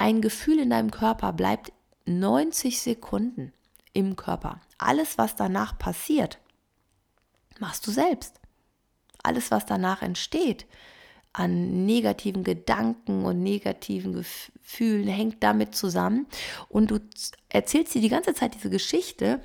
[0.00, 1.74] Ein Gefühl in deinem Körper bleibt
[2.06, 3.52] 90 Sekunden
[3.92, 4.62] im Körper.
[4.78, 6.38] Alles, was danach passiert,
[7.58, 8.40] machst du selbst.
[9.22, 10.64] Alles, was danach entsteht
[11.34, 16.26] an negativen Gedanken und negativen Gefühlen, hängt damit zusammen.
[16.70, 17.00] Und du
[17.50, 19.42] erzählst dir die ganze Zeit diese Geschichte,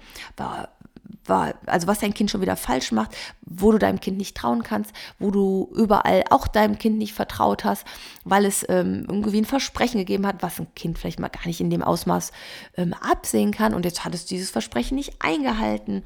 [1.28, 4.94] also was dein Kind schon wieder falsch macht, wo du deinem Kind nicht trauen kannst,
[5.20, 7.86] wo du überall auch deinem Kind nicht vertraut hast,
[8.24, 11.62] weil es ähm, irgendwie ein Versprechen gegeben hat, was ein Kind vielleicht mal gar nicht
[11.62, 12.32] in dem Ausmaß
[12.78, 13.74] ähm, absehen kann.
[13.74, 16.04] Und jetzt hattest du dieses Versprechen nicht eingehalten.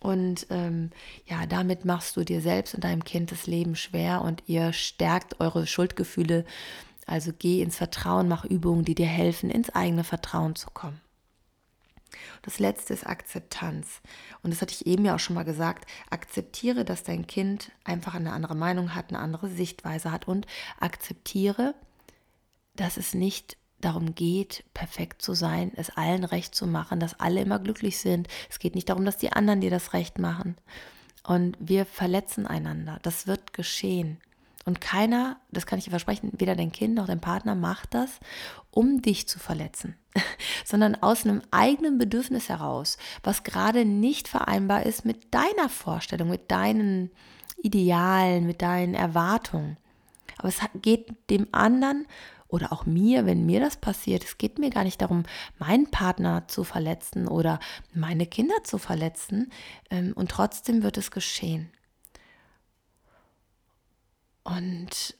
[0.00, 0.90] Und ähm,
[1.26, 5.38] ja, damit machst du dir selbst und deinem Kind das Leben schwer und ihr stärkt
[5.40, 6.44] eure Schuldgefühle.
[7.06, 11.01] Also geh ins Vertrauen, mach Übungen, die dir helfen, ins eigene Vertrauen zu kommen.
[12.42, 14.00] Das letzte ist Akzeptanz.
[14.42, 15.88] Und das hatte ich eben ja auch schon mal gesagt.
[16.10, 20.46] Akzeptiere, dass dein Kind einfach eine andere Meinung hat, eine andere Sichtweise hat und
[20.80, 21.74] akzeptiere,
[22.74, 27.40] dass es nicht darum geht, perfekt zu sein, es allen recht zu machen, dass alle
[27.40, 28.28] immer glücklich sind.
[28.48, 30.56] Es geht nicht darum, dass die anderen dir das recht machen.
[31.24, 32.98] Und wir verletzen einander.
[33.02, 34.20] Das wird geschehen.
[34.64, 38.20] Und keiner, das kann ich dir versprechen, weder dein Kind noch dein Partner macht das,
[38.70, 39.96] um dich zu verletzen,
[40.64, 46.50] sondern aus einem eigenen Bedürfnis heraus, was gerade nicht vereinbar ist mit deiner Vorstellung, mit
[46.50, 47.10] deinen
[47.62, 49.76] Idealen, mit deinen Erwartungen.
[50.38, 52.06] Aber es geht dem anderen
[52.48, 55.24] oder auch mir, wenn mir das passiert, es geht mir gar nicht darum,
[55.58, 57.58] meinen Partner zu verletzen oder
[57.94, 59.50] meine Kinder zu verletzen.
[59.90, 61.70] Ähm, und trotzdem wird es geschehen.
[64.44, 65.16] Und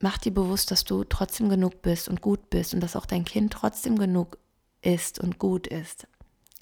[0.00, 3.24] mach dir bewusst, dass du trotzdem genug bist und gut bist und dass auch dein
[3.24, 4.38] Kind trotzdem genug
[4.82, 6.06] ist und gut ist.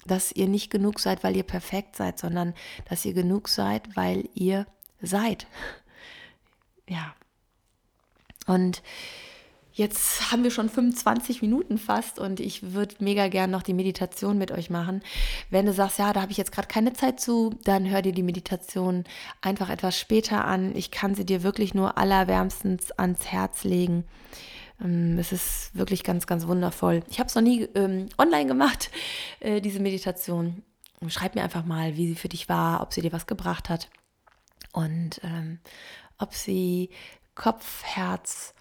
[0.05, 2.53] Dass ihr nicht genug seid, weil ihr perfekt seid, sondern
[2.85, 4.65] dass ihr genug seid, weil ihr
[5.01, 5.47] seid.
[6.89, 7.15] Ja.
[8.47, 8.83] Und
[9.73, 14.37] Jetzt haben wir schon 25 Minuten fast und ich würde mega gern noch die Meditation
[14.37, 15.01] mit euch machen.
[15.49, 18.11] Wenn du sagst, ja, da habe ich jetzt gerade keine Zeit zu, dann hör dir
[18.11, 19.05] die Meditation
[19.41, 20.75] einfach etwas später an.
[20.75, 24.03] Ich kann sie dir wirklich nur allerwärmstens ans Herz legen.
[24.83, 27.03] Ähm, es ist wirklich ganz, ganz wundervoll.
[27.09, 28.91] Ich habe es noch nie ähm, online gemacht,
[29.39, 30.63] äh, diese Meditation.
[31.07, 33.89] schreib mir einfach mal, wie sie für dich war, ob sie dir was gebracht hat
[34.73, 35.59] und ähm,
[36.17, 36.89] ob sie
[37.35, 38.53] Kopf, Herz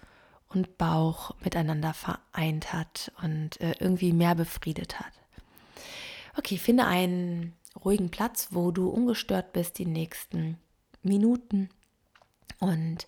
[0.51, 5.13] und Bauch miteinander vereint hat und äh, irgendwie mehr befriedet hat.
[6.37, 10.59] Okay, finde einen ruhigen Platz, wo du ungestört bist die nächsten
[11.03, 11.71] Minuten
[12.59, 13.07] und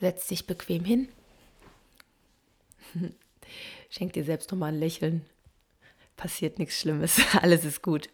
[0.00, 1.08] setz dich bequem hin.
[3.90, 5.24] Schenk dir selbst nochmal ein Lächeln.
[6.16, 8.08] Passiert nichts Schlimmes, alles ist gut.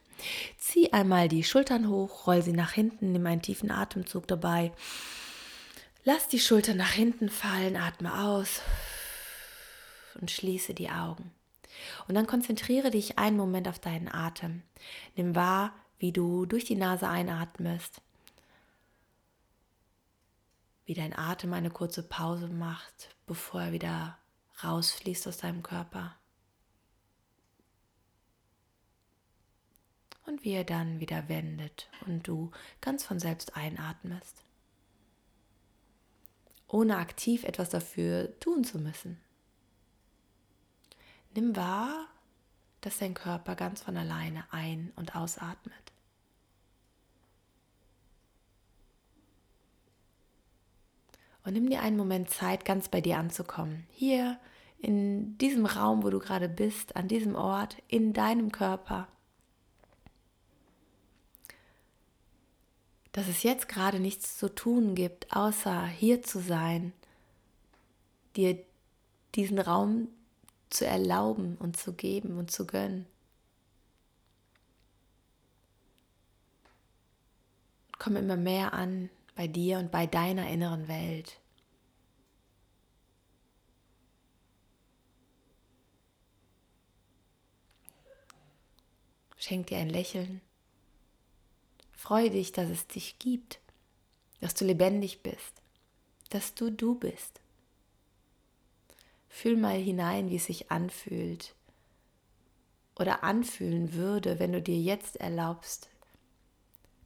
[0.59, 4.73] Zieh einmal die Schultern hoch, roll sie nach hinten, nimm einen tiefen Atemzug dabei.
[6.09, 8.61] Lass die Schultern nach hinten fallen, atme aus
[10.21, 11.33] und schließe die Augen.
[12.07, 14.63] Und dann konzentriere dich einen Moment auf deinen Atem.
[15.17, 18.01] Nimm wahr, wie du durch die Nase einatmest,
[20.85, 24.17] wie dein Atem eine kurze Pause macht, bevor er wieder
[24.63, 26.15] rausfließt aus deinem Körper.
[30.25, 34.46] Und wie er dann wieder wendet und du ganz von selbst einatmest,
[36.69, 39.21] ohne aktiv etwas dafür tun zu müssen.
[41.35, 42.07] Nimm wahr,
[42.81, 45.75] dass dein Körper ganz von alleine ein- und ausatmet.
[51.45, 53.87] Und nimm dir einen Moment Zeit, ganz bei dir anzukommen.
[53.91, 54.39] Hier
[54.79, 59.09] in diesem Raum, wo du gerade bist, an diesem Ort, in deinem Körper.
[63.17, 66.93] Dass es jetzt gerade nichts zu tun gibt, außer hier zu sein,
[68.37, 68.63] dir
[69.35, 70.09] diesen Raum
[70.69, 73.07] zu erlauben und zu geben und zu gönnen.
[77.99, 81.41] Komm immer mehr an bei dir und bei deiner inneren Welt.
[89.39, 90.43] Schenk dir ein Lächeln.
[92.07, 93.59] Freue dich, dass es dich gibt,
[94.41, 95.61] dass du lebendig bist,
[96.31, 97.41] dass du du bist.
[99.29, 101.57] Fühl mal hinein, wie es sich anfühlt
[102.95, 105.89] oder anfühlen würde, wenn du dir jetzt erlaubst,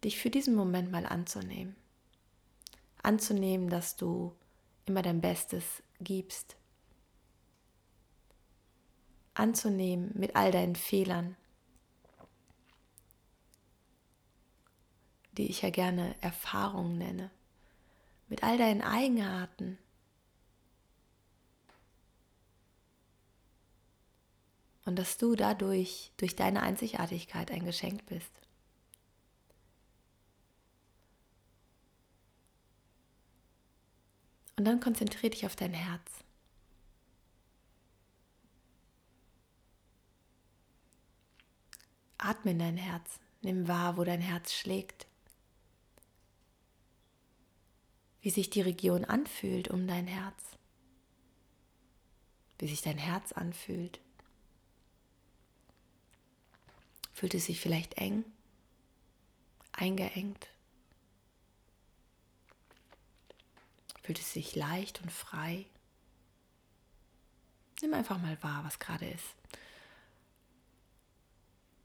[0.05, 1.77] dich für diesen Moment mal anzunehmen.
[3.03, 4.37] Anzunehmen, dass du
[4.85, 5.65] immer dein Bestes
[6.03, 6.57] gibst.
[9.33, 11.37] Anzunehmen mit all deinen Fehlern,
[15.41, 17.31] die ich ja gerne Erfahrungen nenne,
[18.29, 19.79] mit all deinen Eigenarten
[24.85, 28.31] und dass du dadurch, durch deine Einzigartigkeit ein Geschenk bist.
[34.57, 36.23] Und dann konzentriere dich auf dein Herz.
[42.19, 43.19] Atme in dein Herz.
[43.41, 45.07] Nimm wahr, wo dein Herz schlägt.
[48.23, 50.43] Wie sich die Region anfühlt um dein Herz.
[52.59, 54.01] Wie sich dein Herz anfühlt.
[57.15, 58.25] Fühlt es sich vielleicht eng,
[59.73, 60.49] eingeengt?
[64.03, 65.67] Fühlt es sich leicht und frei?
[67.83, 69.35] Nimm einfach mal wahr, was gerade ist.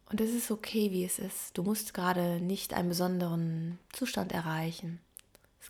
[0.09, 1.57] Und es ist okay, wie es ist.
[1.57, 4.99] Du musst gerade nicht einen besonderen Zustand erreichen.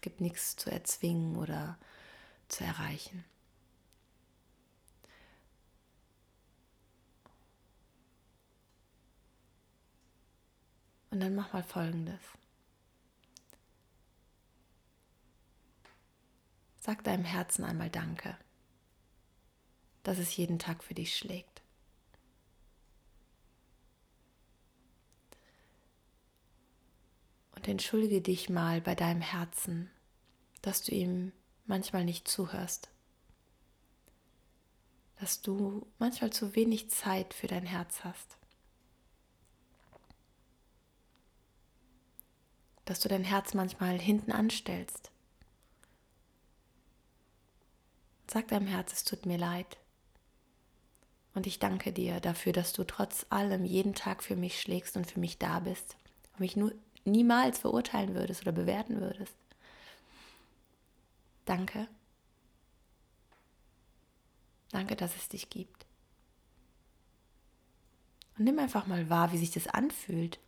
[0.05, 1.79] Gibt nichts zu erzwingen oder
[2.47, 3.25] zu erreichen.
[11.09, 12.21] Und dann mach mal Folgendes.
[16.77, 18.37] Sag deinem Herzen einmal Danke,
[20.03, 21.63] dass es jeden Tag für dich schlägt.
[27.55, 29.89] Und entschuldige dich mal bei deinem Herzen,
[30.65, 31.31] dass du ihm
[31.65, 32.89] manchmal nicht zuhörst,
[35.19, 38.37] dass du manchmal zu wenig Zeit für dein Herz hast.
[42.85, 45.11] dass du dein Herz manchmal hinten anstellst.
[48.31, 49.77] Sag deinem Herz, es tut mir leid.
[51.33, 55.09] Und ich danke dir dafür, dass du trotz allem jeden Tag für mich schlägst und
[55.09, 55.97] für mich da bist
[56.33, 56.73] und mich nur
[57.03, 59.33] niemals verurteilen würdest oder bewerten würdest.
[61.45, 61.87] Danke.
[64.71, 65.85] Danke, dass es dich gibt.
[68.37, 70.39] Und nimm einfach mal wahr, wie sich das anfühlt,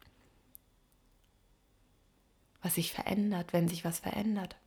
[2.62, 4.58] was sich verändert, wenn sich was verändert.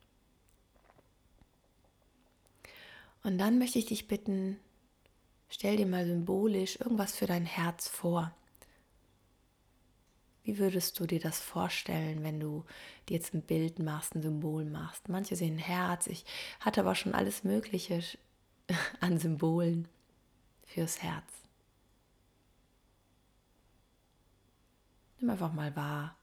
[3.22, 4.58] Und dann möchte ich dich bitten,
[5.50, 8.34] stell dir mal symbolisch irgendwas für dein Herz vor.
[10.50, 12.64] Wie würdest du dir das vorstellen, wenn du
[13.08, 15.08] dir jetzt ein Bild machst, ein Symbol machst?
[15.08, 16.08] Manche sehen ein Herz.
[16.08, 16.24] Ich
[16.58, 18.02] hatte aber schon alles Mögliche
[19.00, 19.86] an Symbolen
[20.66, 21.22] fürs Herz.
[25.20, 26.16] Nimm einfach mal wahr,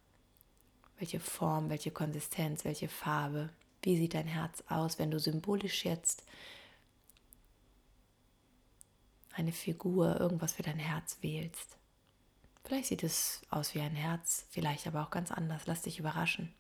[0.98, 3.50] welche Form, welche Konsistenz, welche Farbe,
[3.82, 6.26] wie sieht dein Herz aus, wenn du symbolisch jetzt
[9.32, 11.77] eine Figur, irgendwas für dein Herz wählst.
[12.68, 15.68] Vielleicht sieht es aus wie ein Herz, vielleicht aber auch ganz anders.
[15.68, 16.54] Lass dich überraschen.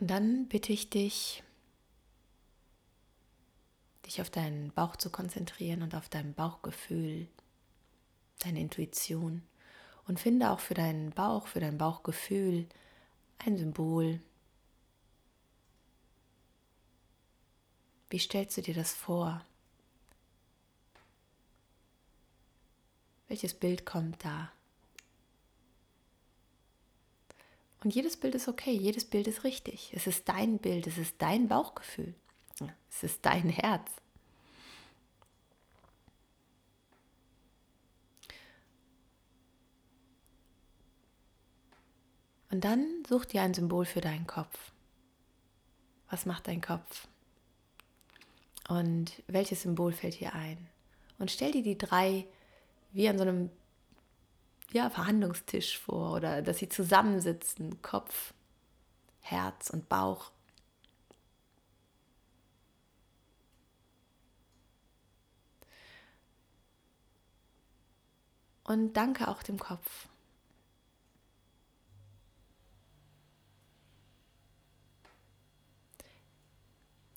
[0.00, 1.44] Und dann bitte ich dich,
[4.06, 7.28] dich auf deinen Bauch zu konzentrieren und auf dein Bauchgefühl,
[8.40, 9.44] deine Intuition.
[10.08, 12.68] Und finde auch für deinen Bauch, für dein Bauchgefühl
[13.38, 14.20] ein Symbol,
[18.10, 19.44] Wie stellst du dir das vor?
[23.28, 24.50] Welches Bild kommt da?
[27.84, 29.92] Und jedes Bild ist okay, jedes Bild ist richtig.
[29.94, 32.14] Es ist dein Bild, es ist dein Bauchgefühl,
[32.90, 33.92] es ist dein Herz.
[42.50, 44.72] Und dann such dir ein Symbol für deinen Kopf.
[46.10, 47.06] Was macht dein Kopf?
[48.68, 50.68] Und welches Symbol fällt dir ein?
[51.18, 52.26] Und stell dir die drei
[52.92, 53.50] wie an so einem
[54.72, 58.34] ja, Verhandlungstisch vor oder dass sie zusammensitzen, Kopf,
[59.20, 60.30] Herz und Bauch.
[68.64, 70.08] Und danke auch dem Kopf.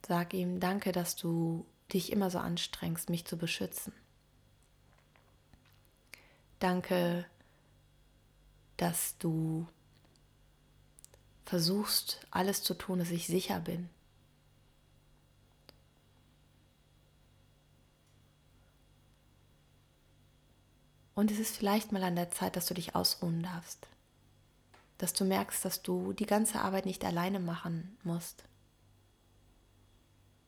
[0.07, 3.93] Sag ihm, danke, dass du dich immer so anstrengst, mich zu beschützen.
[6.59, 7.25] Danke,
[8.77, 9.67] dass du
[11.45, 13.89] versuchst, alles zu tun, dass ich sicher bin.
[21.13, 23.87] Und es ist vielleicht mal an der Zeit, dass du dich ausruhen darfst.
[24.97, 28.43] Dass du merkst, dass du die ganze Arbeit nicht alleine machen musst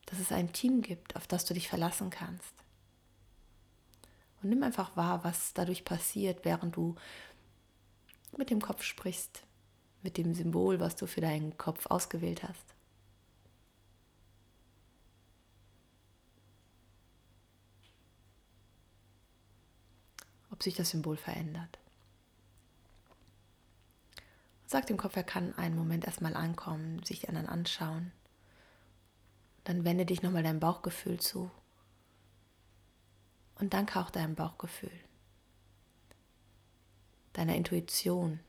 [0.06, 2.54] dass es ein Team gibt, auf das du dich verlassen kannst.
[4.42, 6.96] Und nimm einfach wahr, was dadurch passiert, während du
[8.36, 9.42] mit dem Kopf sprichst,
[10.02, 12.74] mit dem Symbol, was du für deinen Kopf ausgewählt hast.
[20.50, 21.78] Ob sich das Symbol verändert.
[24.66, 28.12] Sag dem Kopf, er kann einen Moment erstmal ankommen, sich anderen anschauen
[29.64, 31.50] dann wende dich nochmal deinem Bauchgefühl zu.
[33.56, 34.92] Und danke auch deinem Bauchgefühl,
[37.32, 38.40] deiner Intuition.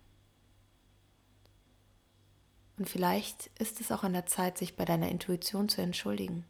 [2.78, 6.46] Und vielleicht ist es auch an der Zeit, sich bei deiner Intuition zu entschuldigen.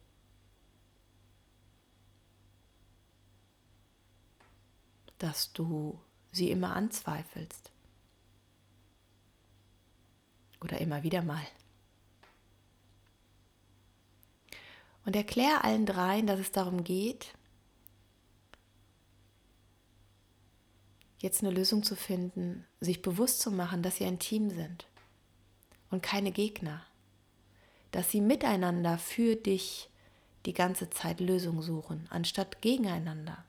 [5.18, 6.00] Dass du
[6.32, 7.70] sie immer anzweifelst.
[10.60, 11.46] Oder immer wieder mal.
[15.06, 17.32] Und erklär allen dreien, dass es darum geht,
[21.18, 24.86] jetzt eine Lösung zu finden, sich bewusst zu machen, dass sie ein Team sind
[25.90, 26.84] und keine Gegner,
[27.92, 29.88] dass sie miteinander für dich
[30.44, 33.44] die ganze Zeit Lösungen suchen, anstatt gegeneinander.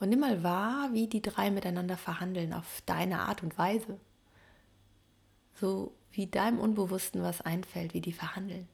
[0.00, 3.98] Und nimm mal wahr, wie die drei miteinander verhandeln auf deine Art und Weise.
[5.54, 8.68] So wie deinem Unbewussten was einfällt, wie die verhandeln.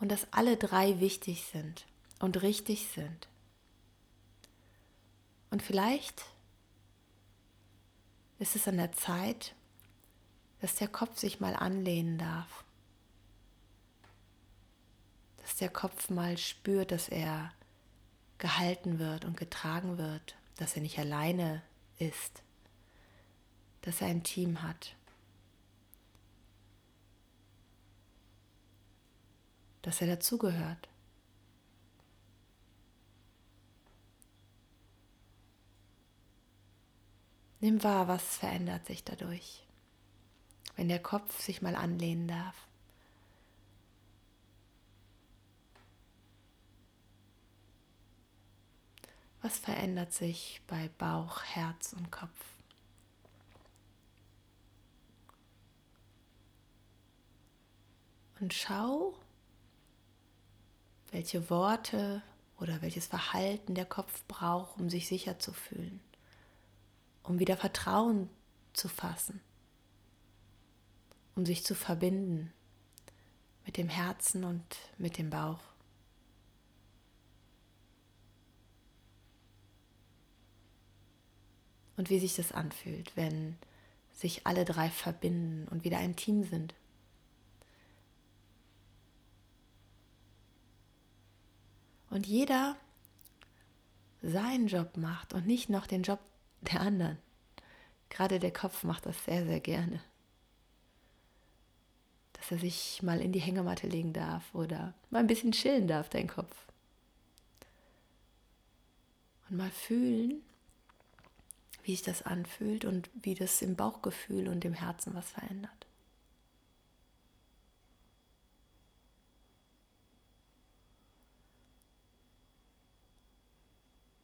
[0.00, 1.86] Und dass alle drei wichtig sind
[2.18, 3.28] und richtig sind.
[5.50, 6.24] Und vielleicht
[8.38, 9.54] ist es an der Zeit,
[10.60, 12.64] dass der Kopf sich mal anlehnen darf.
[15.38, 17.52] Dass der Kopf mal spürt, dass er
[18.38, 21.62] gehalten wird und getragen wird, dass er nicht alleine
[21.98, 22.44] ist
[23.84, 24.96] dass er ein Team hat.
[29.82, 30.88] Dass er dazugehört.
[37.60, 39.66] Nimm wahr, was verändert sich dadurch,
[40.76, 42.56] wenn der Kopf sich mal anlehnen darf.
[49.42, 52.53] Was verändert sich bei Bauch, Herz und Kopf?
[58.44, 59.14] Und schau,
[61.12, 62.20] welche Worte
[62.60, 65.98] oder welches Verhalten der Kopf braucht, um sich sicher zu fühlen,
[67.22, 68.28] um wieder Vertrauen
[68.74, 69.40] zu fassen,
[71.34, 72.52] um sich zu verbinden
[73.64, 74.62] mit dem Herzen und
[74.98, 75.62] mit dem Bauch.
[81.96, 83.56] Und wie sich das anfühlt, wenn
[84.12, 86.74] sich alle drei verbinden und wieder ein Team sind.
[92.14, 92.76] Und jeder
[94.22, 96.20] seinen Job macht und nicht noch den Job
[96.60, 97.18] der anderen.
[98.08, 100.00] Gerade der Kopf macht das sehr, sehr gerne.
[102.34, 106.08] Dass er sich mal in die Hängematte legen darf oder mal ein bisschen chillen darf,
[106.08, 106.54] dein Kopf.
[109.50, 110.40] Und mal fühlen,
[111.82, 115.83] wie sich das anfühlt und wie das im Bauchgefühl und im Herzen was verändert.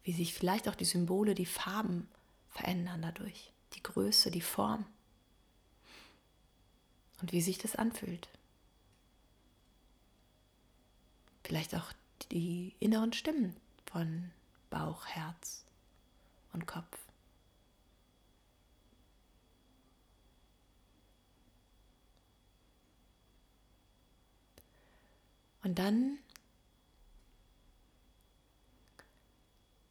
[0.02, 2.08] Wie sich vielleicht auch die Symbole, die Farben
[2.50, 4.84] verändern dadurch, die Größe, die Form
[7.20, 8.28] und wie sich das anfühlt.
[11.44, 11.92] Vielleicht auch
[12.32, 14.30] die inneren Stimmen von
[14.70, 15.64] Bauch, Herz
[16.52, 16.98] und Kopf.
[25.62, 26.18] Und dann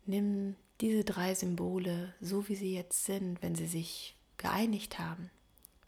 [0.10, 5.30] Nimm diese drei Symbole so, wie sie jetzt sind, wenn sie sich geeinigt haben,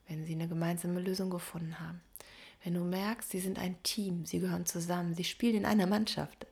[0.08, 2.02] wenn sie eine gemeinsame Lösung gefunden haben.
[2.64, 6.46] Wenn du merkst, sie sind ein Team, sie gehören zusammen, sie spielen in einer Mannschaft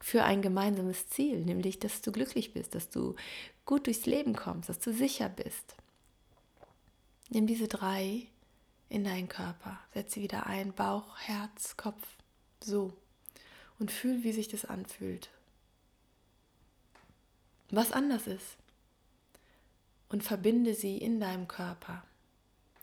[0.00, 3.16] für ein gemeinsames Ziel, nämlich dass du glücklich bist, dass du
[3.64, 5.74] gut durchs Leben kommst, dass du sicher bist.
[7.30, 8.28] Nimm diese drei
[8.88, 12.06] in deinen Körper, setz sie wieder ein, Bauch, Herz, Kopf,
[12.60, 12.92] so.
[13.80, 15.30] Und fühl, wie sich das anfühlt
[17.70, 18.56] was anders ist.
[20.08, 22.04] Und verbinde sie in deinem Körper.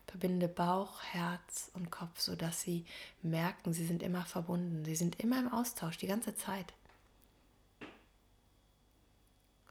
[0.07, 2.85] Verbinde Bauch, Herz und Kopf, sodass sie
[3.21, 4.83] merken, sie sind immer verbunden.
[4.83, 6.73] Sie sind immer im Austausch, die ganze Zeit.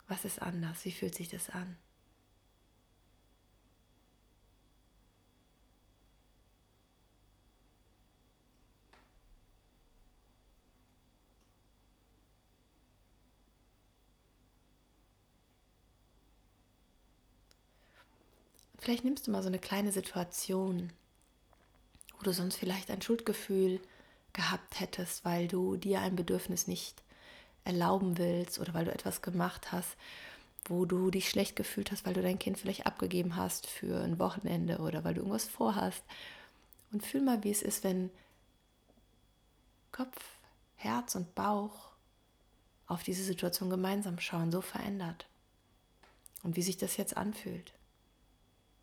[0.08, 0.84] Was ist anders?
[0.84, 1.76] Wie fühlt sich das an?
[18.80, 20.90] Vielleicht nimmst du mal so eine kleine Situation,
[22.16, 23.78] wo du sonst vielleicht ein Schuldgefühl
[24.32, 27.02] gehabt hättest, weil du dir ein Bedürfnis nicht
[27.64, 29.98] erlauben willst oder weil du etwas gemacht hast,
[30.64, 34.18] wo du dich schlecht gefühlt hast, weil du dein Kind vielleicht abgegeben hast für ein
[34.18, 36.02] Wochenende oder weil du irgendwas vorhast.
[36.90, 38.08] Und fühl mal, wie es ist, wenn
[39.92, 40.16] Kopf,
[40.76, 41.90] Herz und Bauch
[42.86, 45.26] auf diese Situation gemeinsam schauen, so verändert.
[46.42, 47.74] Und wie sich das jetzt anfühlt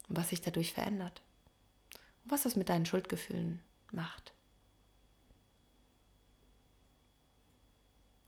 [0.08, 1.22] und was sich dadurch verändert
[2.24, 4.34] und was das mit deinen Schuldgefühlen macht.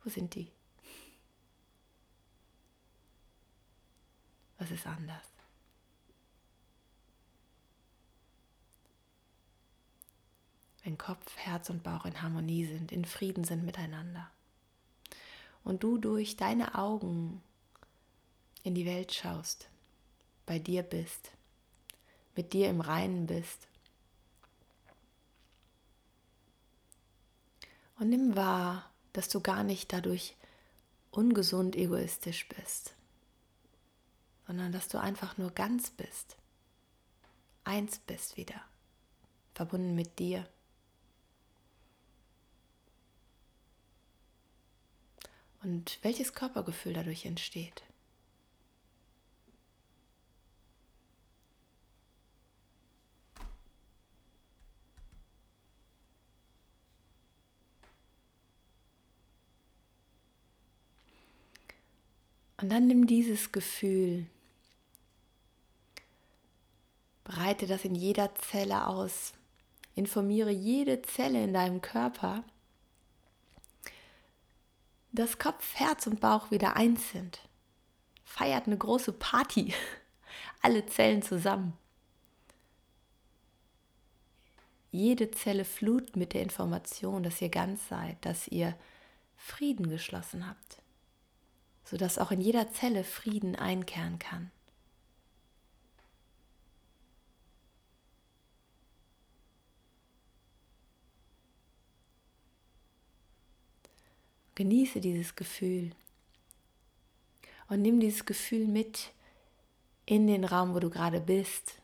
[0.03, 0.51] Wo sind die?
[4.57, 5.23] Was ist anders?
[10.83, 14.31] Wenn Kopf, Herz und Bauch in Harmonie sind, in Frieden sind miteinander
[15.63, 17.43] und du durch deine Augen
[18.63, 19.69] in die Welt schaust,
[20.45, 21.31] bei dir bist,
[22.35, 23.67] mit dir im Reinen bist.
[27.99, 30.35] Und nimm wahr, dass du gar nicht dadurch
[31.11, 32.93] ungesund egoistisch bist,
[34.47, 36.37] sondern dass du einfach nur ganz bist,
[37.63, 38.61] eins bist wieder,
[39.53, 40.47] verbunden mit dir.
[45.61, 47.83] Und welches Körpergefühl dadurch entsteht.
[62.61, 64.25] Und dann nimm dieses Gefühl,
[67.23, 69.33] breite das in jeder Zelle aus,
[69.95, 72.43] informiere jede Zelle in deinem Körper,
[75.13, 77.39] dass Kopf, Herz und Bauch wieder eins sind.
[78.25, 79.73] Feiert eine große Party,
[80.61, 81.77] alle Zellen zusammen.
[84.91, 88.75] Jede Zelle flut mit der Information, dass ihr ganz seid, dass ihr
[89.37, 90.81] Frieden geschlossen habt
[91.89, 94.51] sodass auch in jeder Zelle Frieden einkehren kann.
[104.53, 105.91] Genieße dieses Gefühl
[107.69, 109.11] und nimm dieses Gefühl mit
[110.05, 111.81] in den Raum, wo du gerade bist.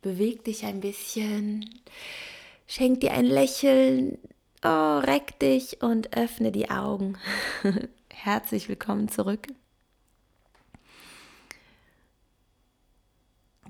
[0.00, 1.82] Beweg dich ein bisschen,
[2.66, 4.18] schenk dir ein Lächeln,
[4.64, 7.16] oh, reck dich und öffne die Augen.
[8.10, 9.46] Herzlich willkommen zurück.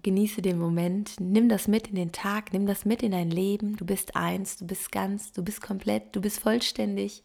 [0.02, 3.76] Genieße den Moment, nimm das mit in den Tag, nimm das mit in dein Leben.
[3.76, 7.22] Du bist eins, du bist ganz, du bist komplett, du bist vollständig.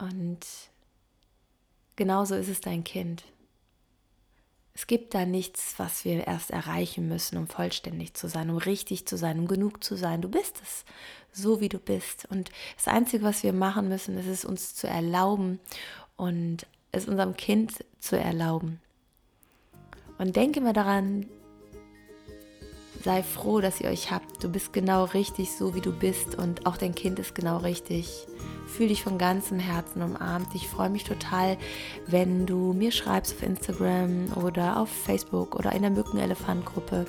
[0.00, 0.40] Und
[1.94, 3.24] genauso ist es dein Kind.
[4.76, 9.06] Es gibt da nichts, was wir erst erreichen müssen, um vollständig zu sein, um richtig
[9.06, 10.20] zu sein, um genug zu sein.
[10.20, 10.84] Du bist es,
[11.32, 12.26] so wie du bist.
[12.30, 15.60] Und das Einzige, was wir machen müssen, ist es uns zu erlauben
[16.16, 18.82] und es unserem Kind zu erlauben.
[20.18, 21.24] Und denke mal daran,
[23.06, 24.42] sei froh, dass ihr euch habt.
[24.42, 28.26] Du bist genau richtig, so wie du bist und auch dein Kind ist genau richtig.
[28.66, 30.48] Fühl dich von ganzem Herzen umarmt.
[30.54, 31.56] Ich freue mich total,
[32.08, 37.06] wenn du mir schreibst auf Instagram oder auf Facebook oder in der Mückenelefant-Gruppe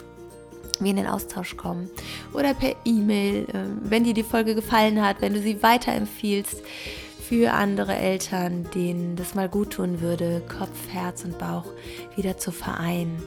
[0.80, 1.90] wir in den Austausch kommen
[2.34, 6.62] oder per E-Mail, ähm, wenn dir die Folge gefallen hat, wenn du sie weiterempfiehlst
[7.28, 11.66] für andere Eltern, denen das mal gut tun würde, Kopf, Herz und Bauch
[12.16, 13.24] wieder zu vereinen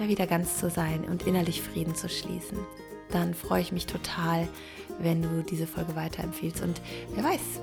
[0.00, 2.58] ja, wieder ganz zu sein und innerlich Frieden zu schließen.
[3.10, 4.48] Dann freue ich mich total,
[4.98, 6.62] wenn du diese Folge weiterempfiehlst.
[6.62, 6.80] Und
[7.14, 7.60] wer weiß,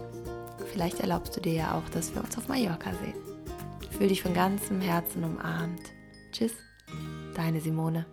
[0.71, 3.15] vielleicht erlaubst du dir ja auch, dass wir uns auf Mallorca sehen.
[3.91, 5.81] Fühl dich von ganzem Herzen umarmt.
[6.31, 6.53] Tschüss,
[7.35, 8.05] deine Simone.